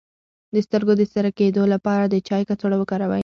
[0.53, 3.19] د سترګو د سره کیدو لپاره د چای کڅوړه وکاروئ